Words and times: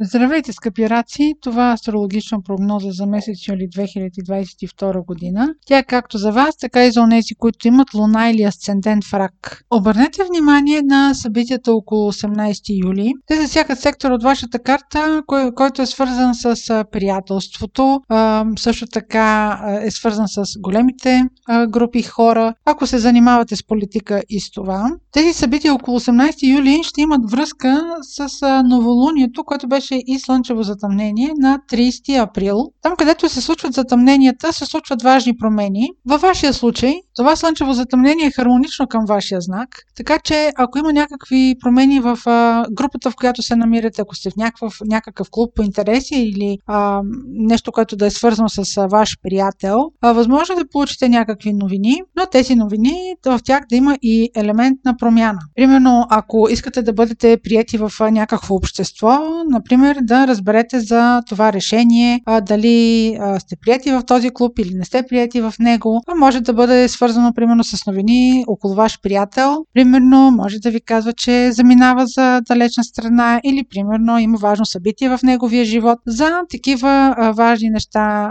Здравейте, 0.00 0.52
скъпи 0.52 0.90
раци! 0.90 1.34
Това 1.40 1.70
е 1.70 1.72
астрологична 1.72 2.42
прогноза 2.42 2.90
за 2.90 3.06
месец 3.06 3.48
юли 3.48 3.68
2022 3.68 5.04
година. 5.06 5.54
Тя 5.66 5.78
е 5.78 5.84
както 5.84 6.18
за 6.18 6.32
вас, 6.32 6.56
така 6.56 6.84
и 6.84 6.90
за 6.90 7.00
онези, 7.00 7.34
които 7.34 7.68
имат 7.68 7.94
луна 7.94 8.30
или 8.30 8.42
асцендент 8.42 9.04
в 9.04 9.14
рак. 9.14 9.62
Обърнете 9.70 10.22
внимание 10.24 10.82
на 10.82 11.14
събитията 11.14 11.72
около 11.72 12.12
18 12.12 12.84
юли. 12.84 13.12
Те 13.26 13.36
засягат 13.36 13.80
сектор 13.80 14.10
от 14.10 14.22
вашата 14.22 14.58
карта, 14.58 15.22
кой, 15.26 15.54
който 15.54 15.82
е 15.82 15.86
свързан 15.86 16.34
с 16.34 16.84
приятелството, 16.92 18.00
също 18.58 18.86
така 18.86 19.60
е 19.82 19.90
свързан 19.90 20.28
с 20.28 20.44
големите 20.58 21.24
групи 21.68 22.02
хора. 22.02 22.54
Ако 22.64 22.86
се 22.86 22.98
занимавате 22.98 23.56
с 23.56 23.66
политика 23.66 24.22
и 24.28 24.40
с 24.40 24.50
това, 24.50 24.90
тези 25.12 25.32
събития 25.32 25.74
около 25.74 26.00
18 26.00 26.56
юли 26.56 26.80
ще 26.82 27.00
имат 27.00 27.30
връзка 27.30 27.96
с 28.02 28.28
новолунието, 28.64 29.44
което 29.44 29.68
беше 29.68 29.85
беше 29.86 30.02
и 30.06 30.18
слънчево 30.18 30.62
затъмнение 30.62 31.34
на 31.36 31.58
30 31.70 32.22
април. 32.22 32.72
Там, 32.86 32.96
където 32.96 33.28
се 33.28 33.40
случват 33.40 33.72
затъмненията, 33.72 34.52
се 34.52 34.66
случват 34.66 35.02
важни 35.02 35.36
промени. 35.36 35.88
Във 36.08 36.20
вашия 36.20 36.52
случай, 36.52 36.94
това 37.16 37.36
слънчево 37.36 37.72
затъмнение 37.72 38.26
е 38.26 38.30
хармонично 38.30 38.86
към 38.86 39.04
вашия 39.06 39.40
знак, 39.40 39.68
така 39.96 40.18
че 40.18 40.52
ако 40.56 40.78
има 40.78 40.92
някакви 40.92 41.54
промени 41.60 42.00
в 42.00 42.18
а, 42.26 42.66
групата, 42.72 43.10
в 43.10 43.16
която 43.16 43.42
се 43.42 43.56
намирате, 43.56 44.02
ако 44.02 44.14
сте 44.14 44.30
в 44.30 44.36
някакъв, 44.36 44.78
някакъв 44.84 45.28
клуб 45.30 45.50
по 45.56 45.62
интереси 45.62 46.14
или 46.14 46.58
а, 46.66 47.00
нещо, 47.28 47.72
което 47.72 47.96
да 47.96 48.06
е 48.06 48.10
свързано 48.10 48.48
с 48.48 48.76
а, 48.76 48.86
ваш 48.86 49.16
приятел, 49.22 49.78
а, 50.00 50.12
възможно 50.12 50.54
е 50.54 50.58
да 50.58 50.68
получите 50.68 51.08
някакви 51.08 51.52
новини, 51.52 52.02
но 52.16 52.26
тези 52.26 52.54
новини, 52.54 53.14
в 53.26 53.40
тях 53.44 53.60
да 53.70 53.76
има 53.76 53.98
и 54.02 54.30
елемент 54.34 54.78
на 54.84 54.96
промяна. 54.96 55.38
Примерно, 55.54 56.06
ако 56.10 56.48
искате 56.50 56.82
да 56.82 56.92
бъдете 56.92 57.38
прияти 57.44 57.78
в 57.78 57.92
а, 58.00 58.10
някакво 58.10 58.54
общество, 58.54 59.18
например, 59.50 59.98
да 60.02 60.26
разберете 60.26 60.80
за 60.80 61.22
това 61.28 61.52
решение, 61.52 62.20
а, 62.26 62.40
дали 62.40 62.75
сте 63.38 63.56
прияти 63.56 63.90
в 63.92 64.02
този 64.06 64.30
клуб 64.30 64.58
или 64.58 64.74
не 64.74 64.84
сте 64.84 65.02
прияти 65.08 65.40
в 65.40 65.54
него. 65.60 66.00
А 66.08 66.14
може 66.14 66.40
да 66.40 66.52
бъде 66.52 66.88
свързано, 66.88 67.32
примерно, 67.34 67.64
с 67.64 67.86
новини 67.86 68.44
около 68.46 68.74
ваш 68.74 69.00
приятел. 69.02 69.64
Примерно, 69.74 70.30
може 70.30 70.58
да 70.58 70.70
ви 70.70 70.80
казва, 70.80 71.12
че 71.12 71.52
заминава 71.52 72.06
за 72.06 72.40
далечна 72.40 72.84
страна 72.84 73.40
или, 73.44 73.64
примерно, 73.70 74.18
има 74.18 74.38
важно 74.38 74.66
събитие 74.66 75.08
в 75.08 75.18
неговия 75.22 75.64
живот. 75.64 75.98
За 76.06 76.40
такива 76.50 77.16
важни 77.36 77.70
неща 77.70 78.30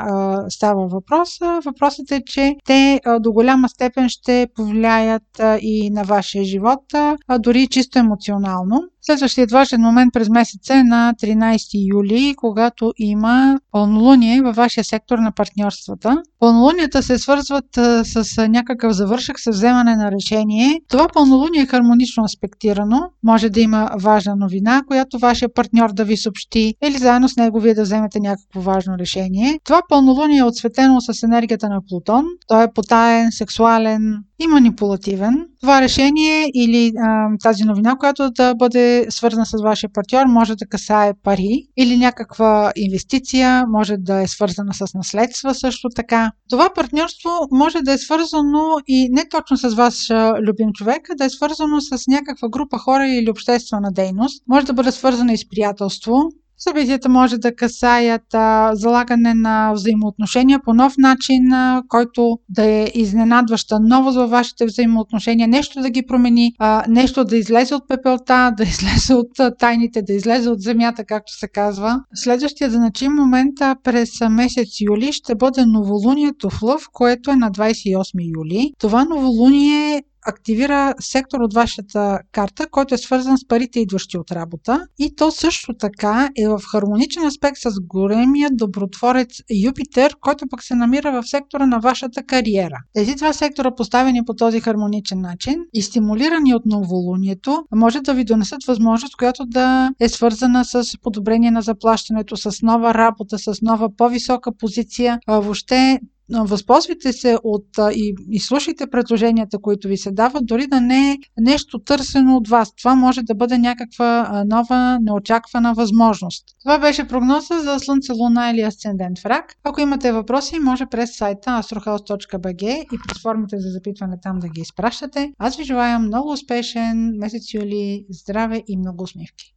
става 0.50 0.88
въпрос. 0.88 1.30
Въпросът 1.66 2.12
е, 2.12 2.22
че 2.26 2.56
те 2.66 3.00
до 3.20 3.32
голяма 3.32 3.70
степен 3.70 4.10
ще 4.10 4.48
повлияят 4.56 5.24
и 5.62 5.90
на 5.90 6.04
вашия 6.04 6.44
живот, 6.44 6.94
а, 6.94 7.40
дори 7.40 7.68
чисто 7.68 8.00
емоционално. 8.00 8.82
Следващият 9.06 9.52
важен 9.52 9.82
момент 9.82 10.14
през 10.14 10.30
месеца 10.30 10.74
е 10.76 10.84
на 10.84 11.14
13 11.24 11.94
юли, 11.94 12.34
когато 12.38 12.94
има 12.98 13.60
пълнолуние 13.72 14.42
във 14.42 14.56
вашия 14.56 14.84
сектор 14.84 15.18
на 15.18 15.32
партньорствата. 15.32 16.22
Пълнолунията 16.40 17.04
се 17.04 17.18
свързват 17.18 17.66
с 18.04 18.48
някакъв 18.48 18.94
завършък, 18.94 19.40
с 19.40 19.50
вземане 19.50 19.96
на 19.96 20.12
решение. 20.12 20.82
Това 20.90 21.08
пълнолуние 21.14 21.62
е 21.62 21.66
хармонично 21.66 22.24
аспектирано. 22.24 23.02
Може 23.24 23.50
да 23.50 23.62
има 23.62 23.90
важна 24.02 24.36
новина, 24.36 24.82
която 24.88 25.20
вашия 25.20 25.54
партньор 25.54 25.94
да 25.94 26.04
ви 26.04 26.18
съобщи 26.18 26.74
или 26.84 26.98
заедно 26.98 27.30
с 27.30 27.38
него 27.38 27.60
вие 27.60 27.74
да 27.74 27.84
вземете 27.84 28.20
някакво 28.20 28.62
важно 28.62 28.98
решение. 28.98 29.60
Това 29.64 29.82
пълнолуние 29.90 30.38
е 30.38 30.44
отсветено 30.44 31.02
с 31.02 31.24
енергията 31.24 31.70
на 31.70 31.82
Плутон. 31.90 32.26
Той 32.48 32.64
е 32.64 32.72
потаен, 32.76 33.32
сексуален, 33.32 34.24
и 34.40 34.48
манипулативен. 34.48 35.46
Това 35.62 35.82
решение 35.82 36.52
или 36.54 36.92
а, 36.98 37.28
тази 37.44 37.64
новина, 37.64 37.96
която 37.96 38.32
да 38.32 38.56
бъде 38.56 38.95
свързана 39.10 39.46
с 39.46 39.62
вашия 39.64 39.90
партньор, 39.94 40.26
може 40.26 40.56
да 40.56 40.66
касае 40.66 41.14
пари 41.24 41.68
или 41.78 41.98
някаква 41.98 42.72
инвестиция, 42.76 43.66
може 43.68 43.98
да 43.98 44.22
е 44.22 44.28
свързана 44.28 44.74
с 44.74 44.94
наследства 44.94 45.56
също 45.56 45.90
така. 45.96 46.32
Това 46.50 46.70
партньорство 46.76 47.30
може 47.52 47.82
да 47.82 47.94
е 47.94 47.98
свързано 47.98 48.78
и 48.88 49.10
не 49.12 49.30
точно 49.30 49.58
с 49.58 49.76
ваш 49.76 50.10
любим 50.48 50.74
човек, 50.74 51.10
а 51.12 51.16
да 51.16 51.26
е 51.26 51.30
свързано 51.30 51.82
с 51.82 52.08
някаква 52.08 52.50
група 52.50 52.78
хора 52.78 53.08
или 53.08 53.30
обществена 53.30 53.92
дейност. 53.92 54.44
Може 54.48 54.66
да 54.66 54.74
бъде 54.74 54.92
свързано 54.92 55.32
и 55.32 55.38
с 55.38 55.50
приятелство, 55.50 56.30
Събитията 56.58 57.10
може 57.10 57.38
да 57.38 57.56
касаят 57.56 58.34
а, 58.34 58.72
залагане 58.76 59.34
на 59.34 59.74
взаимоотношения 59.74 60.60
по 60.66 60.74
нов 60.74 60.94
начин, 60.98 61.54
а, 61.54 61.84
който 61.88 62.38
да 62.50 62.66
е 62.66 62.92
изненадваща 62.94 63.80
новост 63.80 64.18
във 64.18 64.30
вашите 64.30 64.66
взаимоотношения, 64.66 65.48
нещо 65.48 65.82
да 65.82 65.90
ги 65.90 66.06
промени, 66.06 66.54
а, 66.60 66.84
нещо 66.90 67.24
да 67.24 67.38
излезе 67.38 67.76
от 67.76 67.88
пепелта, 67.88 68.52
да 68.58 68.64
излезе 68.74 69.14
от 69.14 69.40
а, 69.40 69.56
тайните, 69.56 70.02
да 70.02 70.14
излезе 70.14 70.50
от 70.50 70.62
земята, 70.62 71.06
както 71.06 71.34
се 71.34 71.48
казва. 71.48 72.00
Следващия 72.14 72.70
значим 72.70 73.12
момент 73.14 73.62
а, 73.62 73.76
през 73.84 74.10
месец 74.30 74.68
юли 74.82 75.12
ще 75.12 75.36
бъде 75.36 75.66
новолунието 75.66 76.50
в 76.50 76.62
Лъв, 76.62 76.84
което 76.94 77.32
е 77.32 77.36
на 77.36 77.52
28 77.52 78.38
юли. 78.38 78.72
Това 78.80 79.06
новолуние 79.06 80.04
активира 80.26 80.94
сектор 81.00 81.40
от 81.40 81.54
вашата 81.54 82.20
карта, 82.32 82.68
който 82.72 82.96
е 82.96 82.98
свързан 82.98 83.38
с 83.38 83.48
парите, 83.48 83.80
идващи 83.80 84.18
от 84.18 84.32
работа. 84.32 84.88
И 85.00 85.16
то 85.16 85.32
също 85.32 85.74
така 85.74 86.30
е 86.38 86.48
в 86.48 86.62
хармоничен 86.72 87.26
аспект 87.26 87.58
с 87.58 87.80
големия 87.82 88.50
добротворец 88.54 89.30
Юпитер, 89.64 90.16
който 90.22 90.46
пък 90.50 90.64
се 90.64 90.76
намира 90.76 91.22
в 91.22 91.28
сектора 91.28 91.66
на 91.66 91.80
вашата 91.80 92.24
кариера. 92.24 92.78
Тези 92.94 93.16
два 93.16 93.34
сектора, 93.34 93.76
поставени 93.76 94.26
по 94.26 94.34
този 94.34 94.60
хармоничен 94.60 95.22
начин 95.22 95.56
и 95.74 95.82
стимулирани 95.82 96.56
от 96.56 96.66
новолунието, 96.66 97.64
може 97.76 98.02
да 98.02 98.14
ви 98.14 98.24
донесат 98.24 98.64
възможност, 98.68 99.18
която 99.18 99.46
да 99.46 99.92
е 100.00 100.10
свързана 100.10 100.66
с 100.66 100.84
подобрение 101.02 101.52
на 101.52 101.62
заплащането, 101.62 102.38
с 102.38 102.62
нова 102.62 102.94
работа, 102.94 103.40
с 103.40 103.62
нова 103.62 103.90
по-висока 103.98 104.52
позиция. 104.58 105.20
Въобще 105.28 106.00
Възползвайте 106.30 107.14
се 107.14 107.38
от 107.44 107.68
и, 107.96 108.16
и 108.32 108.40
слушайте 108.40 108.88
предложенията, 108.88 109.60
които 109.60 109.88
ви 109.88 109.98
се 109.98 110.12
дават, 110.12 110.46
дори 110.46 110.68
да 110.68 110.82
не 110.82 111.12
е 111.12 111.18
нещо 111.40 111.80
търсено 111.80 112.36
от 112.36 112.48
вас. 112.48 112.76
Това 112.76 112.96
може 112.96 113.22
да 113.22 113.36
бъде 113.36 113.58
някаква 113.58 114.44
нова, 114.48 115.00
неочаквана 115.02 115.74
възможност. 115.74 116.46
Това 116.64 116.80
беше 116.80 117.08
прогноза 117.08 117.60
за 117.60 117.80
Слънце, 117.80 118.12
Луна 118.14 118.52
или 118.52 118.62
Асцендент 118.62 119.20
в 119.20 119.26
Рак. 119.26 119.56
Ако 119.64 119.82
имате 119.82 120.12
въпроси, 120.12 120.60
може 120.60 120.86
през 120.86 121.18
сайта 121.18 121.50
astrohouse.bg 121.50 122.64
и 122.94 123.00
през 123.08 123.22
формите 123.22 123.60
за 123.60 123.70
запитване 123.70 124.18
там 124.22 124.40
да 124.40 124.48
ги 124.50 124.62
изпращате. 124.62 125.32
Аз 125.40 125.58
ви 125.58 125.64
желая 125.64 126.00
много 126.00 126.32
успешен 126.32 127.18
месец 127.18 127.54
юли, 127.54 128.06
здраве 128.10 128.64
и 128.68 128.78
много 128.78 129.04
усмивки! 129.04 129.54